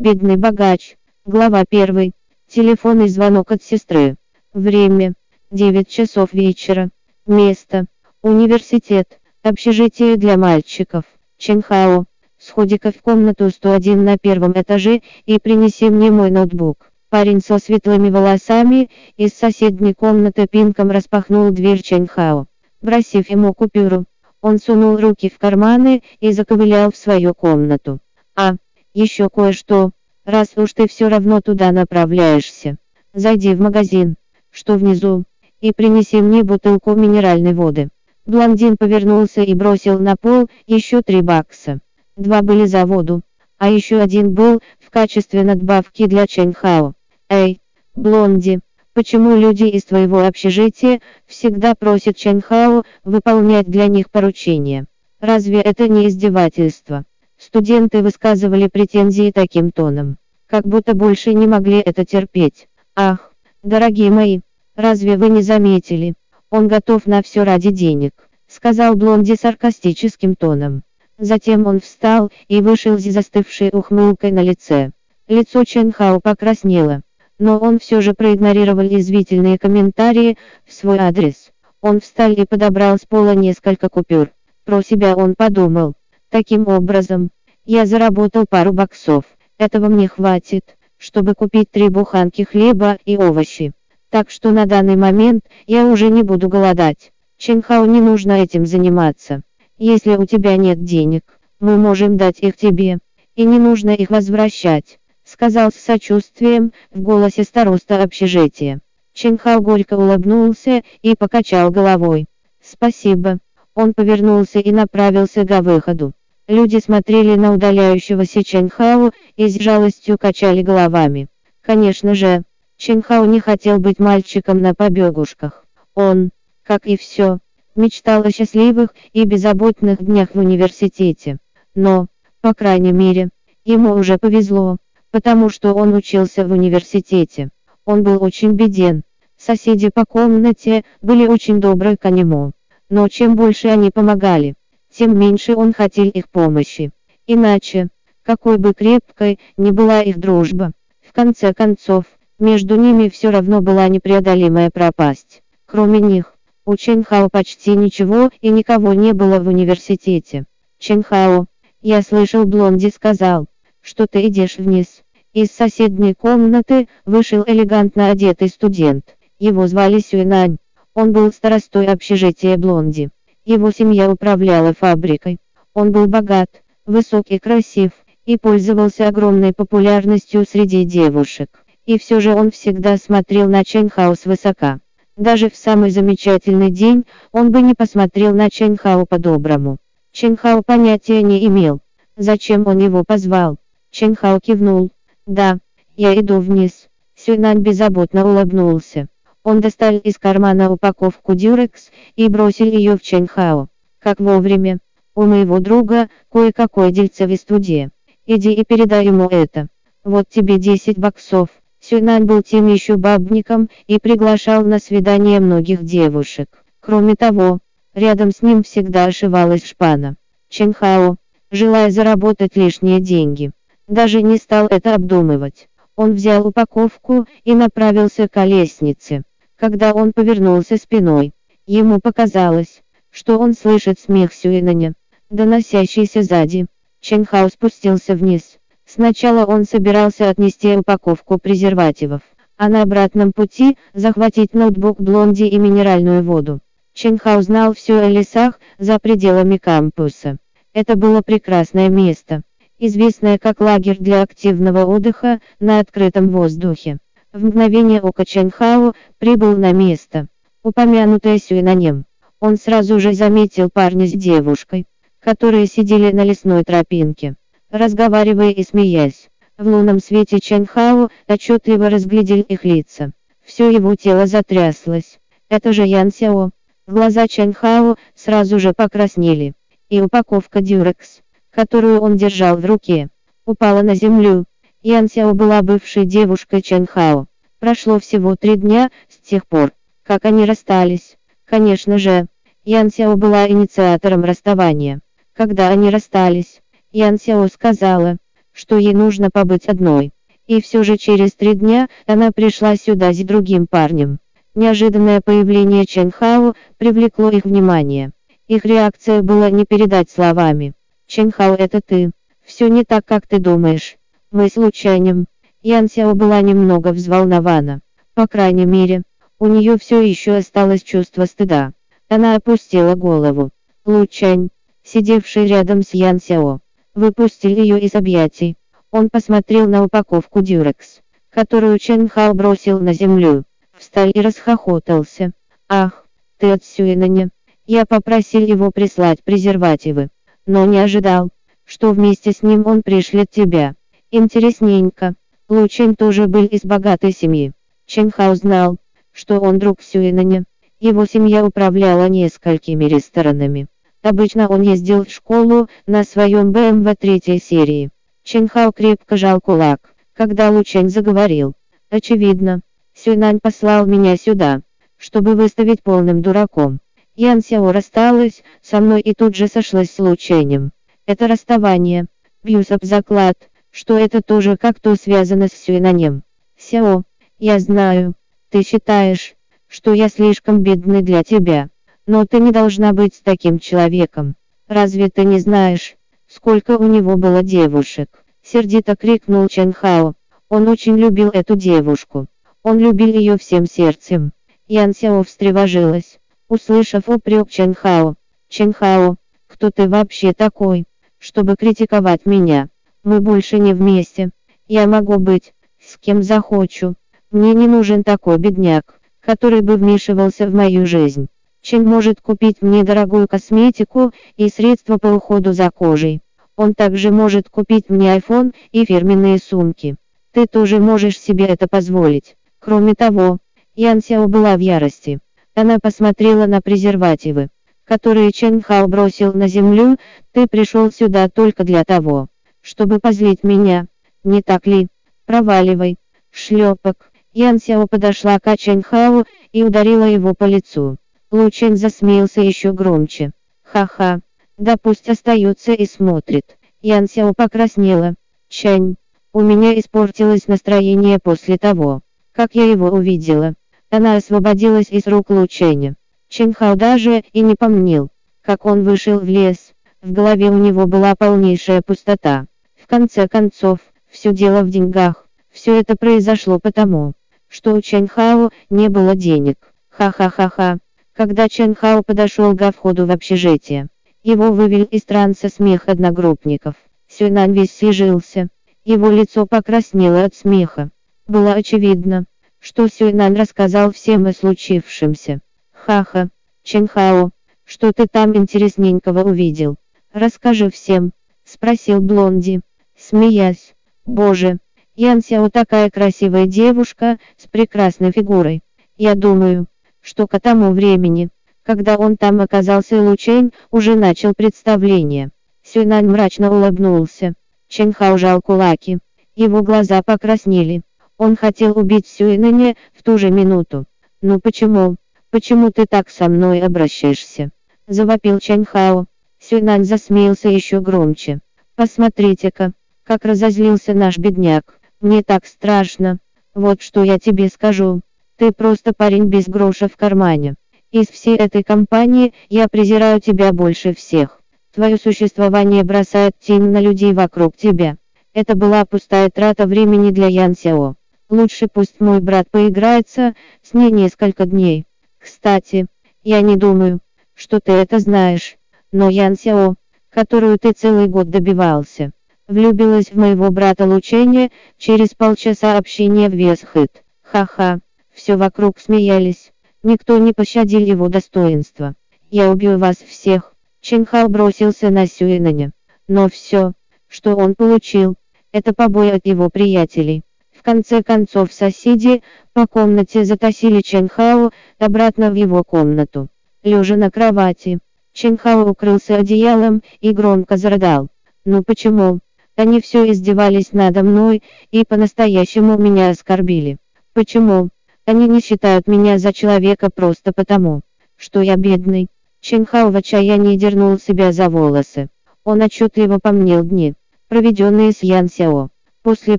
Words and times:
Бедный 0.00 0.36
богач. 0.36 0.96
Глава 1.26 1.62
1. 1.70 2.12
Телефонный 2.48 3.08
звонок 3.08 3.52
от 3.52 3.62
сестры. 3.62 4.16
Время. 4.54 5.12
9 5.50 5.86
часов 5.86 6.32
вечера. 6.32 6.88
Место. 7.26 7.84
Университет. 8.22 9.20
Общежитие 9.42 10.16
для 10.16 10.38
мальчиков. 10.38 11.04
Ченхао. 11.36 12.06
Сходи-ка 12.38 12.92
в 12.92 13.02
комнату 13.02 13.50
101 13.50 14.02
на 14.02 14.16
первом 14.16 14.52
этаже 14.52 15.02
и 15.26 15.38
принеси 15.38 15.90
мне 15.90 16.10
мой 16.10 16.30
ноутбук. 16.30 16.90
Парень 17.10 17.42
со 17.42 17.58
светлыми 17.58 18.08
волосами 18.08 18.88
из 19.18 19.34
соседней 19.34 19.92
комнаты 19.92 20.46
пинком 20.46 20.90
распахнул 20.90 21.50
дверь 21.50 21.82
Ченхао. 21.82 22.46
Бросив 22.80 23.28
ему 23.28 23.52
купюру, 23.52 24.06
он 24.40 24.60
сунул 24.60 24.96
руки 24.96 25.28
в 25.28 25.36
карманы 25.36 26.02
и 26.20 26.32
заковылял 26.32 26.90
в 26.90 26.96
свою 26.96 27.34
комнату. 27.34 27.98
А, 28.34 28.54
еще 28.94 29.28
кое-что. 29.28 29.90
Раз 30.24 30.48
уж 30.56 30.74
ты 30.74 30.86
все 30.86 31.08
равно 31.08 31.40
туда 31.40 31.72
направляешься, 31.72 32.76
зайди 33.14 33.54
в 33.54 33.60
магазин, 33.60 34.16
что 34.50 34.74
внизу, 34.74 35.24
и 35.60 35.72
принеси 35.72 36.20
мне 36.20 36.42
бутылку 36.42 36.94
минеральной 36.94 37.54
воды. 37.54 37.88
Блондин 38.26 38.76
повернулся 38.76 39.42
и 39.42 39.54
бросил 39.54 39.98
на 39.98 40.16
пол 40.16 40.48
еще 40.66 41.02
три 41.02 41.22
бакса. 41.22 41.80
Два 42.16 42.42
были 42.42 42.66
за 42.66 42.84
воду, 42.86 43.22
а 43.58 43.70
еще 43.70 44.00
один 44.00 44.34
был 44.34 44.60
в 44.78 44.90
качестве 44.90 45.42
надбавки 45.42 46.06
для 46.06 46.26
Чэньхао. 46.26 46.94
Эй, 47.28 47.60
Блонди, 47.94 48.60
почему 48.92 49.36
люди 49.36 49.64
из 49.64 49.84
твоего 49.84 50.26
общежития 50.26 51.00
всегда 51.26 51.74
просят 51.74 52.16
Чэньхао 52.16 52.84
выполнять 53.04 53.66
для 53.66 53.86
них 53.88 54.10
поручения? 54.10 54.86
Разве 55.20 55.60
это 55.60 55.88
не 55.88 56.08
издевательство? 56.08 57.04
Студенты 57.42 58.02
высказывали 58.02 58.68
претензии 58.68 59.32
таким 59.34 59.72
тоном, 59.72 60.18
как 60.46 60.66
будто 60.66 60.94
больше 60.94 61.32
не 61.32 61.46
могли 61.46 61.78
это 61.78 62.04
терпеть. 62.04 62.68
Ах, 62.94 63.32
дорогие 63.62 64.10
мои, 64.10 64.40
разве 64.76 65.16
вы 65.16 65.30
не 65.30 65.40
заметили? 65.40 66.12
Он 66.50 66.68
готов 66.68 67.06
на 67.06 67.22
все 67.22 67.44
ради 67.44 67.70
денег, 67.70 68.12
сказал 68.46 68.94
Блонди 68.94 69.36
саркастическим 69.40 70.36
тоном. 70.36 70.82
Затем 71.16 71.66
он 71.66 71.80
встал 71.80 72.30
и 72.48 72.60
вышел 72.60 72.98
с 72.98 73.04
застывшей 73.04 73.70
ухмылкой 73.72 74.32
на 74.32 74.42
лице. 74.42 74.90
Лицо 75.26 75.64
Ченхао 75.64 76.20
покраснело, 76.20 77.00
но 77.38 77.56
он 77.56 77.78
все 77.78 78.02
же 78.02 78.12
проигнорировал 78.12 78.84
извительные 78.84 79.58
комментарии 79.58 80.36
в 80.66 80.74
свой 80.74 80.98
адрес. 80.98 81.52
Он 81.80 82.00
встал 82.00 82.32
и 82.32 82.44
подобрал 82.44 82.98
с 82.98 83.06
пола 83.06 83.34
несколько 83.34 83.88
купюр. 83.88 84.30
Про 84.66 84.82
себя 84.82 85.16
он 85.16 85.34
подумал. 85.34 85.94
Таким 86.30 86.68
образом, 86.68 87.30
я 87.64 87.86
заработал 87.86 88.46
пару 88.48 88.72
баксов. 88.72 89.24
Этого 89.58 89.88
мне 89.88 90.08
хватит, 90.08 90.76
чтобы 90.96 91.34
купить 91.34 91.70
три 91.70 91.88
буханки 91.88 92.42
хлеба 92.42 92.98
и 93.04 93.16
овощи. 93.16 93.72
Так 94.08 94.30
что 94.30 94.50
на 94.50 94.66
данный 94.66 94.96
момент 94.96 95.44
я 95.66 95.86
уже 95.86 96.08
не 96.08 96.22
буду 96.22 96.48
голодать. 96.48 97.12
Ченхау 97.36 97.86
не 97.86 98.00
нужно 98.00 98.32
этим 98.42 98.66
заниматься. 98.66 99.42
Если 99.78 100.16
у 100.16 100.26
тебя 100.26 100.56
нет 100.56 100.84
денег, 100.84 101.22
мы 101.58 101.76
можем 101.76 102.16
дать 102.16 102.40
их 102.40 102.56
тебе. 102.56 102.98
И 103.36 103.44
не 103.44 103.58
нужно 103.58 103.90
их 103.90 104.10
возвращать, 104.10 104.98
сказал 105.24 105.70
с 105.70 105.76
сочувствием 105.76 106.72
в 106.90 107.00
голосе 107.00 107.44
староста 107.44 108.02
общежития. 108.02 108.80
Ченхау 109.12 109.60
горько 109.60 109.94
улыбнулся 109.94 110.82
и 111.02 111.14
покачал 111.14 111.70
головой. 111.70 112.26
Спасибо. 112.62 113.38
Он 113.74 113.94
повернулся 113.94 114.58
и 114.58 114.72
направился 114.72 115.46
к 115.46 115.60
выходу. 115.62 116.12
Люди 116.50 116.80
смотрели 116.80 117.36
на 117.36 117.54
удаляющегося 117.54 118.42
Ченхау 118.42 119.12
и 119.36 119.46
с 119.46 119.54
жалостью 119.54 120.18
качали 120.18 120.62
головами. 120.62 121.28
Конечно 121.60 122.16
же, 122.16 122.42
Ченхау 122.76 123.24
не 123.26 123.38
хотел 123.38 123.78
быть 123.78 124.00
мальчиком 124.00 124.60
на 124.60 124.74
побегушках. 124.74 125.64
Он, 125.94 126.30
как 126.64 126.86
и 126.86 126.96
все, 126.96 127.38
мечтал 127.76 128.24
о 128.24 128.32
счастливых 128.32 128.96
и 129.12 129.22
беззаботных 129.26 130.04
днях 130.04 130.34
в 130.34 130.40
университете. 130.40 131.38
Но, 131.76 132.08
по 132.40 132.52
крайней 132.52 132.90
мере, 132.90 133.28
ему 133.64 133.94
уже 133.94 134.18
повезло, 134.18 134.78
потому 135.12 135.50
что 135.50 135.72
он 135.72 135.94
учился 135.94 136.44
в 136.44 136.50
университете. 136.50 137.50
Он 137.84 138.02
был 138.02 138.20
очень 138.24 138.54
беден. 138.54 139.04
Соседи 139.36 139.88
по 139.88 140.04
комнате 140.04 140.84
были 141.00 141.28
очень 141.28 141.60
добры 141.60 141.96
к 141.96 142.10
нему. 142.10 142.50
Но 142.88 143.06
чем 143.06 143.36
больше 143.36 143.68
они 143.68 143.92
помогали, 143.92 144.56
тем 145.00 145.18
меньше 145.18 145.56
он 145.56 145.72
хотел 145.72 146.10
их 146.10 146.28
помощи. 146.28 146.90
Иначе, 147.26 147.88
какой 148.22 148.58
бы 148.58 148.74
крепкой 148.74 149.38
ни 149.56 149.70
была 149.70 150.02
их 150.02 150.18
дружба, 150.18 150.72
в 151.00 151.14
конце 151.14 151.54
концов, 151.54 152.04
между 152.38 152.76
ними 152.76 153.08
все 153.08 153.30
равно 153.30 153.62
была 153.62 153.88
непреодолимая 153.88 154.68
пропасть. 154.68 155.42
Кроме 155.64 156.00
них, 156.00 156.34
у 156.66 156.76
Ченхао 156.76 157.30
почти 157.32 157.70
ничего 157.70 158.28
и 158.42 158.50
никого 158.50 158.92
не 158.92 159.14
было 159.14 159.38
в 159.38 159.48
университете. 159.48 160.44
Ченхао, 160.78 161.46
я 161.80 162.02
слышал 162.02 162.44
Блонди 162.44 162.90
сказал, 162.94 163.46
что 163.80 164.06
ты 164.06 164.26
идешь 164.26 164.58
вниз. 164.58 165.00
Из 165.32 165.50
соседней 165.50 166.12
комнаты 166.12 166.88
вышел 167.06 167.42
элегантно 167.46 168.10
одетый 168.10 168.50
студент. 168.50 169.16
Его 169.38 169.66
звали 169.66 170.00
Сюэнань. 170.00 170.58
Он 170.92 171.12
был 171.12 171.32
старостой 171.32 171.86
общежития 171.86 172.58
Блонди. 172.58 173.08
Его 173.44 173.70
семья 173.70 174.10
управляла 174.10 174.74
фабрикой. 174.74 175.38
Он 175.72 175.92
был 175.92 176.06
богат, 176.06 176.62
высок 176.84 177.24
и 177.28 177.38
красив, 177.38 177.92
и 178.26 178.36
пользовался 178.36 179.08
огромной 179.08 179.52
популярностью 179.54 180.44
среди 180.46 180.84
девушек. 180.84 181.48
И 181.86 181.98
все 181.98 182.20
же 182.20 182.34
он 182.34 182.50
всегда 182.50 182.98
смотрел 182.98 183.48
на 183.48 183.64
Чэньхао 183.64 184.14
свысока. 184.14 184.80
Даже 185.16 185.48
в 185.48 185.56
самый 185.56 185.90
замечательный 185.90 186.70
день 186.70 187.04
он 187.32 187.50
бы 187.50 187.62
не 187.62 187.74
посмотрел 187.74 188.34
на 188.34 188.50
Чэньхао 188.50 189.06
по-доброму. 189.06 189.78
Чэньхао 190.12 190.62
понятия 190.62 191.22
не 191.22 191.46
имел, 191.46 191.80
зачем 192.16 192.66
он 192.66 192.78
его 192.78 193.04
позвал. 193.04 193.58
Чэньхао 193.90 194.38
кивнул. 194.40 194.92
«Да, 195.26 195.58
я 195.96 196.14
иду 196.18 196.40
вниз». 196.40 196.88
Сюнань 197.16 197.58
беззаботно 197.58 198.26
улыбнулся. 198.26 199.08
Он 199.50 199.60
достал 199.60 199.96
из 199.96 200.16
кармана 200.16 200.70
упаковку 200.70 201.34
дюрекс 201.34 201.90
и 202.14 202.28
бросил 202.28 202.66
ее 202.66 202.96
в 202.96 203.02
Чэньхао. 203.02 203.66
Как 203.98 204.20
вовремя. 204.20 204.78
У 205.16 205.22
моего 205.22 205.58
друга 205.58 206.08
кое-какое 206.30 206.92
дельце 206.92 207.26
в 207.26 207.34
студии. 207.34 207.90
Иди 208.26 208.52
и 208.52 208.64
передай 208.64 209.06
ему 209.06 209.26
это. 209.28 209.66
Вот 210.04 210.28
тебе 210.28 210.56
10 210.58 210.98
баксов. 210.98 211.48
Сюнан 211.80 212.26
был 212.26 212.44
тем 212.44 212.68
еще 212.68 212.94
бабником 212.96 213.68
и 213.88 213.98
приглашал 213.98 214.64
на 214.64 214.78
свидание 214.78 215.40
многих 215.40 215.82
девушек. 215.82 216.62
Кроме 216.78 217.16
того, 217.16 217.58
рядом 217.92 218.30
с 218.30 218.42
ним 218.42 218.62
всегда 218.62 219.06
ошивалась 219.06 219.66
шпана. 219.66 220.14
Чэньхао, 220.48 221.16
желая 221.50 221.90
заработать 221.90 222.54
лишние 222.54 223.00
деньги, 223.00 223.50
даже 223.88 224.22
не 224.22 224.36
стал 224.36 224.68
это 224.68 224.94
обдумывать. 224.94 225.68
Он 225.96 226.12
взял 226.12 226.46
упаковку 226.46 227.26
и 227.42 227.52
направился 227.52 228.28
к 228.28 228.44
лестнице. 228.44 229.24
Когда 229.60 229.92
он 229.92 230.14
повернулся 230.14 230.78
спиной, 230.78 231.34
ему 231.66 232.00
показалось, 232.00 232.82
что 233.10 233.38
он 233.38 233.52
слышит 233.52 234.00
смех 234.00 234.32
Сюэнаня, 234.32 234.94
доносящийся 235.28 236.22
сзади. 236.22 236.64
Ченхау 237.02 237.50
спустился 237.50 238.14
вниз. 238.14 238.58
Сначала 238.86 239.44
он 239.44 239.66
собирался 239.66 240.30
отнести 240.30 240.74
упаковку 240.74 241.36
презервативов, 241.38 242.22
а 242.56 242.70
на 242.70 242.80
обратном 242.80 243.32
пути 243.32 243.76
захватить 243.92 244.54
ноутбук 244.54 244.98
Блонди 244.98 245.44
и 245.44 245.58
минеральную 245.58 246.24
воду. 246.24 246.60
Ченхау 246.94 247.42
знал 247.42 247.74
все 247.74 248.00
о 248.00 248.08
лесах 248.08 248.58
за 248.78 248.98
пределами 248.98 249.58
кампуса. 249.58 250.38
Это 250.72 250.96
было 250.96 251.20
прекрасное 251.20 251.90
место, 251.90 252.40
известное 252.78 253.36
как 253.36 253.60
лагерь 253.60 253.98
для 253.98 254.22
активного 254.22 254.86
отдыха 254.86 255.38
на 255.58 255.80
открытом 255.80 256.30
воздухе. 256.30 256.98
В 257.32 257.44
мгновение 257.44 258.00
ока 258.00 258.24
Чэньхао 258.24 258.92
прибыл 259.18 259.56
на 259.56 259.70
место, 259.70 260.26
упомянутое 260.64 261.38
Сюэнанем. 261.38 262.04
Он 262.40 262.56
сразу 262.56 262.98
же 262.98 263.12
заметил 263.12 263.70
парня 263.72 264.06
с 264.08 264.12
девушкой, 264.12 264.88
которые 265.20 265.66
сидели 265.68 266.10
на 266.10 266.24
лесной 266.24 266.64
тропинке, 266.64 267.36
разговаривая 267.70 268.50
и 268.50 268.64
смеясь. 268.64 269.28
В 269.56 269.68
лунном 269.68 270.00
свете 270.00 270.40
Чэньхао 270.40 271.08
отчетливо 271.28 271.88
разглядел 271.88 272.40
их 272.40 272.64
лица. 272.64 273.12
Все 273.44 273.70
его 273.70 273.94
тело 273.94 274.26
затряслось. 274.26 275.20
Это 275.48 275.72
же 275.72 275.86
Ян 275.86 276.10
Сяо. 276.10 276.50
Глаза 276.88 277.28
Чэньхао 277.28 277.94
сразу 278.16 278.58
же 278.58 278.72
покраснели. 278.72 279.52
И 279.88 280.00
упаковка 280.00 280.60
дюрекс, 280.60 281.20
которую 281.50 282.00
он 282.00 282.16
держал 282.16 282.56
в 282.56 282.64
руке, 282.64 283.08
упала 283.44 283.82
на 283.82 283.94
землю. 283.94 284.46
Ян 284.82 285.08
Сяо 285.08 285.34
была 285.34 285.60
бывшей 285.60 286.06
девушкой 286.06 286.62
Чен 286.62 286.86
Хао. 286.86 287.26
Прошло 287.58 287.98
всего 287.98 288.34
три 288.34 288.56
дня 288.56 288.90
с 289.10 289.18
тех 289.18 289.46
пор, 289.46 289.72
как 290.02 290.24
они 290.24 290.46
расстались. 290.46 291.18
Конечно 291.44 291.98
же, 291.98 292.28
Ян 292.64 292.90
Сяо 292.90 293.16
была 293.16 293.46
инициатором 293.46 294.24
расставания. 294.24 295.00
Когда 295.34 295.68
они 295.68 295.90
расстались, 295.90 296.62
Ян 296.92 297.18
Сяо 297.18 297.46
сказала, 297.48 298.16
что 298.52 298.78
ей 298.78 298.94
нужно 298.94 299.28
побыть 299.30 299.66
одной. 299.66 300.12
И 300.46 300.62
все 300.62 300.82
же 300.82 300.96
через 300.96 301.34
три 301.34 301.52
дня 301.52 301.90
она 302.06 302.30
пришла 302.30 302.74
сюда 302.74 303.12
с 303.12 303.18
другим 303.18 303.66
парнем. 303.66 304.18
Неожиданное 304.54 305.20
появление 305.20 305.84
Чен 305.84 306.10
Хао 306.10 306.54
привлекло 306.78 307.28
их 307.30 307.44
внимание. 307.44 308.12
Их 308.48 308.64
реакция 308.64 309.20
была 309.20 309.50
не 309.50 309.66
передать 309.66 310.08
словами. 310.08 310.72
Чен 311.06 311.32
Хао 311.32 311.54
это 311.54 311.82
ты. 311.86 312.12
Все 312.42 312.68
не 312.68 312.84
так, 312.84 313.04
как 313.04 313.26
ты 313.26 313.38
думаешь. 313.38 313.98
Мы 314.30 314.48
случайным. 314.48 315.26
Ян 315.62 315.88
Сяо 315.88 316.14
была 316.14 316.40
немного 316.40 316.92
взволнована. 316.92 317.80
По 318.14 318.26
крайней 318.26 318.66
мере, 318.66 319.02
у 319.38 319.46
нее 319.46 319.76
все 319.76 320.00
еще 320.00 320.36
осталось 320.36 320.82
чувство 320.82 321.24
стыда. 321.24 321.72
Она 322.08 322.36
опустила 322.36 322.94
голову. 322.94 323.50
Лучань, 323.84 324.50
сидевший 324.82 325.46
рядом 325.46 325.82
с 325.82 325.94
Ян 325.94 326.20
Сяо, 326.20 326.60
выпустил 326.94 327.50
ее 327.50 327.80
из 327.80 327.94
объятий. 327.94 328.56
Он 328.90 329.10
посмотрел 329.10 329.68
на 329.68 329.84
упаковку 329.84 330.42
Дюрекс, 330.42 331.00
которую 331.30 331.78
Чен 331.78 332.08
Хао 332.08 332.32
бросил 332.32 332.80
на 332.80 332.92
землю 332.92 333.44
встал 333.80 334.10
и 334.10 334.20
расхохотался. 334.20 335.32
«Ах, 335.68 336.06
ты 336.38 336.52
от 336.52 336.62
Сюэнаня!» 336.64 337.30
Я 337.66 337.86
попросил 337.86 338.42
его 338.42 338.70
прислать 338.70 339.22
презервативы, 339.24 340.08
но 340.46 340.66
не 340.66 340.78
ожидал, 340.78 341.30
что 341.64 341.92
вместе 341.92 342.32
с 342.32 342.42
ним 342.42 342.66
он 342.66 342.82
пришлет 342.82 343.30
тебя. 343.30 343.74
Интересненько. 344.12 345.14
Лучень 345.48 345.94
тоже 345.94 346.26
был 346.26 346.44
из 346.44 346.62
богатой 346.64 347.12
семьи. 347.12 347.52
Ченхау 347.86 348.34
знал, 348.34 348.78
что 349.12 349.38
он 349.38 349.60
друг 349.60 349.80
Сюэнаня. 349.80 350.46
Его 350.80 351.06
семья 351.06 351.44
управляла 351.44 352.08
несколькими 352.08 352.86
ресторанами. 352.86 353.68
Обычно 354.02 354.48
он 354.48 354.62
ездил 354.62 355.04
в 355.04 355.10
школу 355.12 355.68
на 355.86 356.02
своем 356.02 356.50
БМВ 356.50 356.92
третьей 356.98 357.38
серии. 357.38 357.90
Ченхау 358.24 358.72
крепко 358.72 359.16
жал 359.16 359.40
кулак, 359.40 359.94
когда 360.12 360.50
Лучень 360.50 360.88
заговорил. 360.88 361.54
Очевидно, 361.88 362.62
Сюнань 362.94 363.38
послал 363.40 363.86
меня 363.86 364.16
сюда, 364.16 364.62
чтобы 364.96 365.36
выставить 365.36 365.84
полным 365.84 366.20
дураком. 366.20 366.80
Ян 367.14 367.42
Сяо 367.42 367.70
рассталась 367.70 368.42
со 368.60 368.80
мной 368.80 369.02
и 369.02 369.14
тут 369.14 369.36
же 369.36 369.46
сошлась 369.46 369.92
с 369.92 370.00
Лученем. 370.00 370.72
Это 371.06 371.28
расставание. 371.28 372.06
Бьюсь 372.42 372.70
об 372.70 372.84
заклад, 372.84 373.36
что 373.70 373.98
это 373.98 374.22
тоже 374.22 374.56
как-то 374.56 374.96
связано 374.96 375.48
с 375.48 375.52
Сюнанем. 375.52 376.22
Сяо, 376.56 377.04
я 377.38 377.58
знаю, 377.58 378.14
ты 378.50 378.62
считаешь, 378.62 379.34
что 379.66 379.94
я 379.94 380.08
слишком 380.08 380.62
бедный 380.62 381.02
для 381.02 381.22
тебя. 381.22 381.70
Но 382.06 382.24
ты 382.26 382.40
не 382.40 382.50
должна 382.50 382.92
быть 382.92 383.20
таким 383.22 383.60
человеком. 383.60 384.34
Разве 384.66 385.08
ты 385.08 385.24
не 385.24 385.38
знаешь, 385.38 385.96
сколько 386.26 386.76
у 386.76 386.86
него 386.86 387.16
было 387.16 387.42
девушек? 387.42 388.24
Сердито 388.42 388.96
крикнул 388.96 389.46
Чен 389.48 389.72
Хао. 389.72 390.14
Он 390.48 390.66
очень 390.66 390.98
любил 390.98 391.28
эту 391.28 391.54
девушку. 391.54 392.26
Он 392.62 392.78
любил 392.78 393.08
ее 393.08 393.38
всем 393.38 393.66
сердцем. 393.66 394.32
Ян 394.66 394.92
Сяо 394.92 395.22
встревожилась, 395.22 396.18
услышав 396.48 397.08
упрек 397.08 397.48
Чен 397.48 397.74
Хао. 397.74 398.16
Чен 398.48 398.72
Хао, 398.72 399.16
кто 399.46 399.70
ты 399.70 399.88
вообще 399.88 400.32
такой, 400.32 400.84
чтобы 401.18 401.54
критиковать 401.56 402.26
меня? 402.26 402.68
Мы 403.02 403.20
больше 403.20 403.58
не 403.58 403.72
вместе. 403.72 404.30
Я 404.68 404.86
могу 404.86 405.18
быть, 405.18 405.54
с 405.80 405.96
кем 405.96 406.22
захочу. 406.22 406.96
Мне 407.30 407.54
не 407.54 407.66
нужен 407.66 408.04
такой 408.04 408.36
бедняк, 408.36 409.00
который 409.20 409.62
бы 409.62 409.76
вмешивался 409.76 410.46
в 410.46 410.54
мою 410.54 410.84
жизнь. 410.84 411.28
Чен 411.62 411.86
может 411.86 412.20
купить 412.20 412.60
мне 412.60 412.84
дорогую 412.84 413.26
косметику 413.26 414.12
и 414.36 414.50
средства 414.50 414.98
по 414.98 415.06
уходу 415.08 415.54
за 415.54 415.70
кожей. 415.70 416.20
Он 416.56 416.74
также 416.74 417.10
может 417.10 417.48
купить 417.48 417.88
мне 417.88 418.16
iPhone 418.18 418.52
и 418.70 418.84
фирменные 418.84 419.38
сумки. 419.38 419.96
Ты 420.32 420.46
тоже 420.46 420.78
можешь 420.78 421.18
себе 421.18 421.46
это 421.46 421.68
позволить. 421.68 422.36
Кроме 422.58 422.94
того, 422.94 423.38
Ян 423.74 424.02
Сяо 424.02 424.26
была 424.26 424.56
в 424.56 424.60
ярости. 424.60 425.20
Она 425.54 425.78
посмотрела 425.78 426.44
на 426.44 426.60
презервативы, 426.60 427.48
которые 427.84 428.30
Чен 428.30 428.60
Хао 428.60 428.86
бросил 428.88 429.32
на 429.32 429.48
землю, 429.48 429.96
ты 430.32 430.46
пришел 430.46 430.92
сюда 430.92 431.30
только 431.30 431.64
для 431.64 431.84
того, 431.84 432.28
чтобы 432.60 432.98
позлить 432.98 433.44
меня, 433.44 433.86
не 434.24 434.42
так 434.42 434.66
ли? 434.66 434.88
Проваливай. 435.26 435.96
Шлепок. 436.30 437.10
Ян 437.32 437.58
Сяо 437.58 437.86
подошла 437.86 438.38
к 438.38 438.56
Чен 438.56 438.82
Хао 438.82 439.24
и 439.52 439.62
ударила 439.62 440.04
его 440.04 440.34
по 440.34 440.44
лицу. 440.44 440.96
Лучен 441.30 441.76
засмеялся 441.76 442.40
еще 442.40 442.72
громче. 442.72 443.32
Ха-ха. 443.62 444.20
Да 444.56 444.76
пусть 444.76 445.08
остается 445.08 445.72
и 445.72 445.86
смотрит. 445.86 446.58
Ян 446.82 447.06
Сяо 447.06 447.32
покраснела. 447.34 448.14
Чань. 448.48 448.96
У 449.32 449.40
меня 449.40 449.78
испортилось 449.78 450.48
настроение 450.48 451.20
после 451.22 451.56
того, 451.56 452.00
как 452.32 452.54
я 452.54 452.64
его 452.64 452.88
увидела. 452.88 453.54
Она 453.90 454.16
освободилась 454.16 454.90
из 454.90 455.06
рук 455.06 455.30
Лученя. 455.30 455.94
Ченхау 456.28 456.76
даже 456.76 457.24
и 457.32 457.40
не 457.40 457.54
помнил, 457.54 458.10
как 458.40 458.66
он 458.66 458.82
вышел 458.82 459.18
в 459.18 459.24
лес. 459.24 459.69
В 460.02 460.12
голове 460.12 460.48
у 460.48 460.56
него 460.56 460.86
была 460.86 461.14
полнейшая 461.14 461.82
пустота. 461.82 462.46
В 462.74 462.86
конце 462.86 463.28
концов, 463.28 463.80
все 464.08 464.32
дело 464.32 464.62
в 464.62 464.70
деньгах. 464.70 465.28
Все 465.50 465.78
это 465.78 465.94
произошло 465.94 466.58
потому, 466.58 467.12
что 467.48 467.74
у 467.74 467.82
Ченхао 467.82 468.50
не 468.70 468.88
было 468.88 469.14
денег. 469.14 469.58
Ха-ха-ха-ха. 469.90 470.78
Когда 471.12 471.50
Ченхао 471.50 472.02
подошел 472.02 472.56
к 472.56 472.72
входу 472.72 473.04
в 473.04 473.10
общежитие, 473.10 473.88
его 474.22 474.52
вывел 474.52 474.84
из 474.84 475.04
транса 475.04 475.50
смех 475.50 475.86
одногруппников. 475.86 476.76
Сюнан 477.06 477.52
весь 477.52 477.76
съежился. 477.76 478.48
Его 478.86 479.10
лицо 479.10 479.44
покраснело 479.44 480.24
от 480.24 480.34
смеха. 480.34 480.90
Было 481.26 481.52
очевидно, 481.52 482.24
что 482.58 482.88
Сюйнан 482.88 483.36
рассказал 483.36 483.92
всем 483.92 484.24
о 484.24 484.32
случившемся. 484.32 485.40
Ха-ха, 485.72 486.30
Ченхао, 486.62 487.32
что 487.64 487.92
ты 487.92 488.06
там 488.06 488.34
интересненького 488.34 489.24
увидел? 489.24 489.76
Расскажи 490.12 490.70
всем, 490.70 491.12
спросил 491.44 492.00
Блонди, 492.00 492.62
смеясь. 492.98 493.76
Боже, 494.04 494.58
Ян 494.96 495.22
Сяо 495.22 495.50
такая 495.50 495.88
красивая 495.88 496.46
девушка, 496.46 497.18
с 497.36 497.46
прекрасной 497.46 498.10
фигурой. 498.10 498.62
Я 498.96 499.14
думаю, 499.14 499.66
что 500.00 500.26
к 500.26 500.40
тому 500.40 500.72
времени, 500.72 501.28
когда 501.62 501.96
он 501.96 502.16
там 502.16 502.40
оказался 502.40 503.00
Лучень, 503.00 503.52
уже 503.70 503.94
начал 503.94 504.32
представление. 504.36 505.30
Сюйнан 505.62 506.10
мрачно 506.10 506.50
улыбнулся. 506.50 507.34
Ченхао 507.68 508.18
жал 508.18 508.42
кулаки. 508.42 508.98
Его 509.36 509.62
глаза 509.62 510.02
покраснели. 510.02 510.82
Он 511.18 511.36
хотел 511.36 511.78
убить 511.78 512.08
Сюэнаня 512.08 512.74
в 512.92 513.04
ту 513.04 513.16
же 513.16 513.30
минуту. 513.30 513.84
«Ну 514.22 514.40
почему? 514.40 514.96
Почему 515.30 515.70
ты 515.70 515.86
так 515.86 516.10
со 516.10 516.28
мной 516.28 516.60
обращаешься?» 516.62 517.52
Завопил 517.86 518.40
Чанхао. 518.40 519.06
Сюэнань 519.50 519.84
засмеялся 519.84 520.48
еще 520.48 520.80
громче. 520.80 521.40
«Посмотрите-ка, 521.74 522.72
как 523.02 523.24
разозлился 523.24 523.94
наш 523.94 524.16
бедняк. 524.16 524.78
Мне 525.00 525.24
так 525.24 525.44
страшно. 525.44 526.20
Вот 526.54 526.80
что 526.82 527.02
я 527.02 527.18
тебе 527.18 527.48
скажу. 527.48 528.02
Ты 528.36 528.52
просто 528.52 528.92
парень 528.96 529.24
без 529.24 529.48
гроша 529.48 529.88
в 529.88 529.96
кармане. 529.96 530.54
Из 530.92 531.08
всей 531.08 531.36
этой 531.36 531.64
компании 531.64 532.32
я 532.48 532.68
презираю 532.68 533.20
тебя 533.20 533.52
больше 533.52 533.92
всех. 533.92 534.40
Твое 534.72 534.96
существование 534.96 535.82
бросает 535.82 536.34
тень 536.38 536.70
на 536.70 536.80
людей 536.80 537.12
вокруг 537.12 537.56
тебя. 537.56 537.96
Это 538.32 538.54
была 538.54 538.84
пустая 538.84 539.30
трата 539.30 539.66
времени 539.66 540.10
для 540.10 540.28
Ян 540.28 540.54
Сяо. 540.54 540.94
Лучше 541.28 541.66
пусть 541.66 541.98
мой 541.98 542.20
брат 542.20 542.48
поиграется 542.52 543.34
с 543.68 543.74
ней 543.74 543.90
несколько 543.90 544.46
дней. 544.46 544.86
Кстати, 545.18 545.86
я 546.22 546.40
не 546.40 546.54
думаю, 546.54 547.00
что 547.34 547.58
ты 547.58 547.72
это 547.72 547.98
знаешь, 547.98 548.59
но 548.92 549.08
Ян 549.08 549.36
Сяо, 549.36 549.76
которую 550.10 550.58
ты 550.58 550.72
целый 550.72 551.06
год 551.06 551.30
добивался, 551.30 552.12
влюбилась 552.48 553.12
в 553.12 553.16
моего 553.16 553.50
брата 553.50 553.84
Лучения 553.84 554.50
через 554.76 555.10
полчаса 555.10 555.78
общения 555.78 556.28
в 556.28 556.34
Весхыт. 556.34 557.02
Ха-ха, 557.22 557.78
все 558.12 558.36
вокруг 558.36 558.78
смеялись, 558.78 559.52
никто 559.82 560.18
не 560.18 560.32
пощадил 560.32 560.80
его 560.80 561.08
достоинства. 561.08 561.94
Я 562.30 562.50
убью 562.50 562.78
вас 562.78 562.96
всех. 562.96 563.54
Чинхао 563.80 564.28
бросился 564.28 564.90
на 564.90 565.06
Сюэнаня. 565.06 565.72
Но 566.06 566.28
все, 566.28 566.72
что 567.08 567.34
он 567.34 567.54
получил, 567.54 568.16
это 568.52 568.74
побои 568.74 569.10
от 569.10 569.26
его 569.26 569.48
приятелей. 569.48 570.22
В 570.52 570.62
конце 570.62 571.02
концов 571.02 571.52
соседи 571.52 572.22
по 572.52 572.66
комнате 572.66 573.24
затащили 573.24 573.80
Ченхао 573.80 574.50
обратно 574.78 575.30
в 575.30 575.34
его 575.34 575.64
комнату. 575.64 576.28
Лежа 576.62 576.96
на 576.96 577.10
кровати, 577.10 577.78
Ченхао 578.12 578.68
укрылся 578.68 579.16
одеялом 579.16 579.82
и 580.00 580.10
громко 580.10 580.56
зарыдал. 580.56 581.08
«Ну 581.44 581.62
почему? 581.62 582.18
Они 582.56 582.80
все 582.80 583.10
издевались 583.10 583.72
надо 583.72 584.02
мной 584.02 584.42
и 584.70 584.84
по-настоящему 584.84 585.78
меня 585.78 586.10
оскорбили. 586.10 586.78
Почему? 587.12 587.68
Они 588.06 588.26
не 588.28 588.40
считают 588.40 588.88
меня 588.88 589.18
за 589.18 589.32
человека 589.32 589.88
просто 589.94 590.32
потому, 590.34 590.82
что 591.16 591.40
я 591.40 591.56
бедный». 591.56 592.08
Ченхао 592.40 592.90
в 592.90 592.96
отчаянии 592.96 593.56
дернул 593.56 593.98
себя 593.98 594.32
за 594.32 594.48
волосы. 594.48 595.08
Он 595.44 595.62
отчетливо 595.62 596.18
помнил 596.22 596.64
дни, 596.64 596.94
проведенные 597.28 597.92
с 597.92 598.02
Ян 598.02 598.28
Сяо. 598.28 598.70
После 599.02 599.38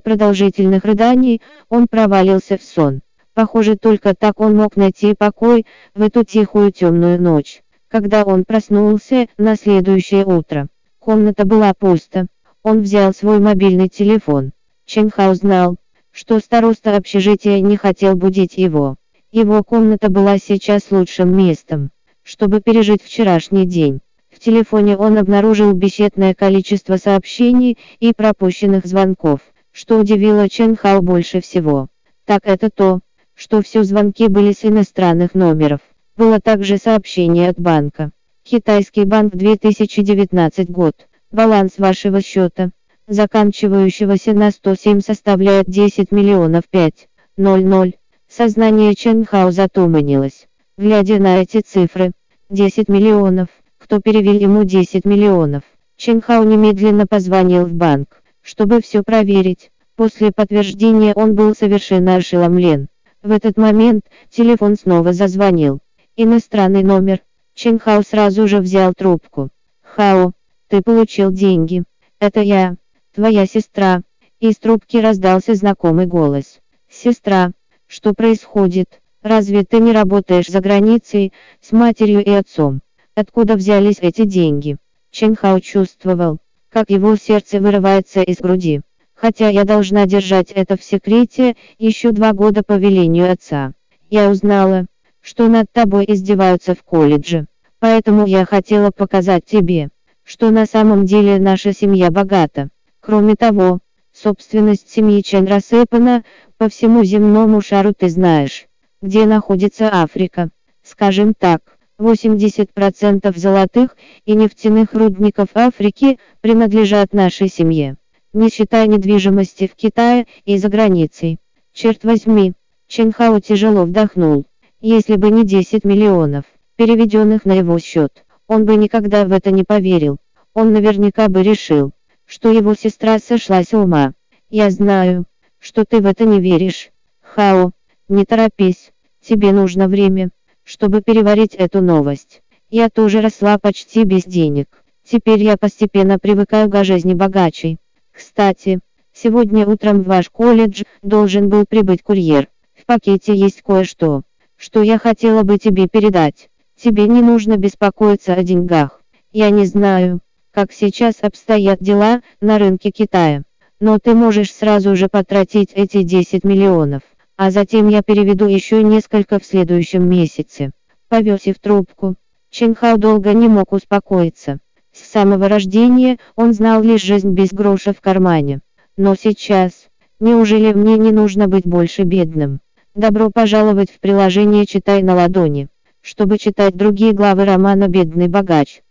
продолжительных 0.00 0.84
рыданий, 0.84 1.42
он 1.68 1.88
провалился 1.88 2.56
в 2.56 2.62
сон. 2.62 3.00
Похоже, 3.34 3.76
только 3.76 4.14
так 4.14 4.40
он 4.40 4.56
мог 4.56 4.76
найти 4.76 5.14
покой 5.14 5.66
в 5.94 6.02
эту 6.02 6.24
тихую 6.24 6.72
темную 6.72 7.20
ночь. 7.20 7.62
Когда 7.92 8.24
он 8.24 8.46
проснулся 8.46 9.26
на 9.36 9.54
следующее 9.54 10.24
утро, 10.24 10.68
комната 10.98 11.44
была 11.44 11.74
пуста. 11.78 12.26
Он 12.62 12.80
взял 12.80 13.12
свой 13.12 13.38
мобильный 13.38 13.90
телефон. 13.90 14.52
Ченхау 14.86 15.34
знал, 15.34 15.76
что 16.10 16.38
староста 16.38 16.96
общежития 16.96 17.60
не 17.60 17.76
хотел 17.76 18.16
будить 18.16 18.56
его. 18.56 18.96
Его 19.30 19.62
комната 19.62 20.10
была 20.10 20.38
сейчас 20.38 20.90
лучшим 20.90 21.36
местом, 21.36 21.90
чтобы 22.22 22.62
пережить 22.62 23.02
вчерашний 23.02 23.66
день. 23.66 24.00
В 24.30 24.38
телефоне 24.38 24.96
он 24.96 25.18
обнаружил 25.18 25.74
бесчетное 25.74 26.32
количество 26.32 26.96
сообщений 26.96 27.76
и 28.00 28.14
пропущенных 28.14 28.86
звонков, 28.86 29.40
что 29.70 29.98
удивило 29.98 30.48
Чен 30.48 30.76
Хао 30.76 31.02
больше 31.02 31.42
всего. 31.42 31.88
Так 32.24 32.46
это 32.46 32.70
то, 32.70 33.00
что 33.34 33.60
все 33.60 33.84
звонки 33.84 34.28
были 34.28 34.52
с 34.54 34.64
иностранных 34.64 35.34
номеров. 35.34 35.80
Было 36.14 36.40
также 36.40 36.76
сообщение 36.76 37.48
от 37.48 37.58
банка. 37.58 38.10
Китайский 38.42 39.04
банк 39.04 39.34
2019 39.34 40.70
год. 40.70 40.94
Баланс 41.30 41.78
вашего 41.78 42.20
счета, 42.20 42.70
заканчивающегося 43.08 44.34
на 44.34 44.50
107 44.50 45.00
составляет 45.00 45.70
10 45.70 46.12
миллионов 46.12 46.64
5. 46.68 47.08
00. 47.38 47.94
Сознание 48.28 48.94
Ченхао 48.94 49.52
затуманилось. 49.52 50.48
Глядя 50.76 51.18
на 51.18 51.40
эти 51.40 51.60
цифры, 51.60 52.12
10 52.50 52.90
миллионов, 52.90 53.48
кто 53.78 53.98
перевел 53.98 54.34
ему 54.34 54.64
10 54.64 55.06
миллионов. 55.06 55.62
Ченхао 55.96 56.44
немедленно 56.44 57.06
позвонил 57.06 57.64
в 57.64 57.72
банк, 57.72 58.22
чтобы 58.42 58.82
все 58.82 59.02
проверить. 59.02 59.70
После 59.96 60.30
подтверждения 60.30 61.14
он 61.14 61.34
был 61.34 61.54
совершенно 61.54 62.16
ошеломлен. 62.16 62.88
В 63.22 63.30
этот 63.30 63.56
момент 63.56 64.04
телефон 64.28 64.76
снова 64.76 65.14
зазвонил. 65.14 65.80
Иностранный 66.14 66.82
номер. 66.82 67.22
Ченхао 67.54 68.02
сразу 68.02 68.46
же 68.46 68.58
взял 68.58 68.92
трубку. 68.92 69.48
«Хао, 69.80 70.32
ты 70.68 70.82
получил 70.82 71.32
деньги. 71.32 71.84
Это 72.18 72.40
я, 72.40 72.76
твоя 73.14 73.46
сестра». 73.46 74.02
Из 74.38 74.58
трубки 74.58 74.98
раздался 74.98 75.54
знакомый 75.54 76.04
голос. 76.06 76.60
«Сестра, 76.90 77.52
что 77.86 78.12
происходит? 78.12 79.00
Разве 79.22 79.64
ты 79.64 79.78
не 79.78 79.92
работаешь 79.92 80.48
за 80.48 80.60
границей, 80.60 81.32
с 81.62 81.72
матерью 81.72 82.22
и 82.22 82.30
отцом? 82.30 82.82
Откуда 83.14 83.54
взялись 83.54 83.98
эти 84.00 84.24
деньги? 84.24 84.76
Хао 85.12 85.60
чувствовал, 85.60 86.40
как 86.68 86.90
его 86.90 87.16
сердце 87.16 87.58
вырывается 87.58 88.20
из 88.20 88.36
груди. 88.38 88.82
Хотя 89.14 89.48
я 89.48 89.64
должна 89.64 90.04
держать 90.04 90.50
это 90.50 90.76
в 90.76 90.82
секрете, 90.82 91.56
еще 91.78 92.12
два 92.12 92.34
года 92.34 92.62
по 92.62 92.74
велению 92.74 93.32
отца. 93.32 93.72
Я 94.10 94.28
узнала, 94.28 94.86
что 95.22 95.48
над 95.48 95.72
тобой 95.72 96.04
издеваются 96.06 96.74
в 96.74 96.82
колледже. 96.82 97.46
Поэтому 97.78 98.26
я 98.26 98.44
хотела 98.44 98.90
показать 98.90 99.44
тебе, 99.44 99.88
что 100.24 100.50
на 100.50 100.66
самом 100.66 101.06
деле 101.06 101.38
наша 101.38 101.72
семья 101.72 102.10
богата. 102.10 102.68
Кроме 103.00 103.34
того, 103.34 103.78
собственность 104.12 104.90
семьи 104.90 105.22
Чен 105.22 105.46
рассыпана 105.46 106.24
по 106.58 106.68
всему 106.68 107.02
земному 107.04 107.60
шару 107.60 107.92
ты 107.96 108.08
знаешь, 108.08 108.66
где 109.00 109.24
находится 109.24 109.88
Африка. 109.92 110.50
Скажем 110.82 111.34
так, 111.34 111.60
80% 111.98 113.36
золотых 113.38 113.96
и 114.24 114.34
нефтяных 114.34 114.92
рудников 114.92 115.48
Африки 115.54 116.18
принадлежат 116.40 117.12
нашей 117.12 117.48
семье, 117.48 117.96
не 118.32 118.50
считая 118.50 118.86
недвижимости 118.86 119.68
в 119.68 119.76
Китае 119.76 120.26
и 120.44 120.58
за 120.58 120.68
границей. 120.68 121.38
Черт 121.72 122.04
возьми, 122.04 122.52
Ченхао 122.88 123.40
тяжело 123.40 123.84
вдохнул. 123.84 124.44
Если 124.84 125.14
бы 125.14 125.30
не 125.30 125.44
10 125.44 125.84
миллионов, 125.84 126.44
переведенных 126.74 127.44
на 127.44 127.52
его 127.52 127.78
счет, 127.78 128.24
он 128.48 128.64
бы 128.64 128.74
никогда 128.74 129.24
в 129.24 129.30
это 129.30 129.52
не 129.52 129.62
поверил. 129.62 130.16
Он 130.54 130.72
наверняка 130.72 131.28
бы 131.28 131.44
решил, 131.44 131.92
что 132.26 132.50
его 132.50 132.74
сестра 132.74 133.20
сошла 133.20 133.62
с 133.62 133.72
ума. 133.72 134.14
Я 134.50 134.70
знаю, 134.70 135.26
что 135.60 135.84
ты 135.84 136.00
в 136.00 136.06
это 136.06 136.24
не 136.24 136.40
веришь. 136.40 136.90
Хао, 137.20 137.70
не 138.08 138.24
торопись, 138.24 138.90
тебе 139.20 139.52
нужно 139.52 139.86
время, 139.86 140.30
чтобы 140.64 141.00
переварить 141.00 141.54
эту 141.54 141.80
новость. 141.80 142.42
Я 142.68 142.90
тоже 142.90 143.20
росла 143.20 143.58
почти 143.58 144.02
без 144.02 144.24
денег. 144.24 144.82
Теперь 145.04 145.44
я 145.44 145.56
постепенно 145.56 146.18
привыкаю 146.18 146.68
к 146.68 146.82
жизни 146.82 147.14
богачей. 147.14 147.78
Кстати, 148.10 148.80
сегодня 149.12 149.64
утром 149.64 150.02
в 150.02 150.06
ваш 150.06 150.28
колледж 150.28 150.82
должен 151.02 151.48
был 151.48 151.66
прибыть 151.68 152.02
курьер. 152.02 152.48
В 152.74 152.84
пакете 152.84 153.32
есть 153.32 153.62
кое-что, 153.62 154.22
что 154.62 154.80
я 154.80 154.96
хотела 154.96 155.42
бы 155.42 155.58
тебе 155.58 155.88
передать. 155.88 156.48
Тебе 156.76 157.08
не 157.08 157.20
нужно 157.20 157.56
беспокоиться 157.56 158.34
о 158.34 158.44
деньгах. 158.44 159.00
Я 159.32 159.50
не 159.50 159.66
знаю, 159.66 160.20
как 160.52 160.70
сейчас 160.70 161.16
обстоят 161.20 161.80
дела 161.80 162.22
на 162.40 162.58
рынке 162.58 162.92
Китая. 162.92 163.42
Но 163.80 163.98
ты 163.98 164.14
можешь 164.14 164.54
сразу 164.54 164.94
же 164.94 165.08
потратить 165.08 165.72
эти 165.74 166.04
10 166.04 166.44
миллионов, 166.44 167.02
а 167.36 167.50
затем 167.50 167.88
я 167.88 168.02
переведу 168.02 168.46
еще 168.46 168.84
несколько 168.84 169.40
в 169.40 169.44
следующем 169.44 170.08
месяце. 170.08 170.70
Повесив 171.08 171.58
трубку, 171.58 172.14
Ченхао 172.50 172.98
долго 172.98 173.32
не 173.32 173.48
мог 173.48 173.72
успокоиться. 173.72 174.60
С 174.92 175.10
самого 175.10 175.48
рождения 175.48 176.18
он 176.36 176.52
знал 176.52 176.84
лишь 176.84 177.02
жизнь 177.02 177.30
без 177.30 177.52
гроша 177.52 177.92
в 177.92 178.00
кармане. 178.00 178.60
Но 178.96 179.16
сейчас, 179.16 179.88
неужели 180.20 180.72
мне 180.72 180.98
не 180.98 181.10
нужно 181.10 181.48
быть 181.48 181.66
больше 181.66 182.04
бедным? 182.04 182.60
Добро 182.94 183.30
пожаловать 183.30 183.90
в 183.90 184.00
приложение 184.00 184.66
«Читай 184.66 185.02
на 185.02 185.14
ладони», 185.14 185.68
чтобы 186.02 186.36
читать 186.36 186.76
другие 186.76 187.12
главы 187.12 187.46
романа 187.46 187.88
«Бедный 187.88 188.28
богач». 188.28 188.80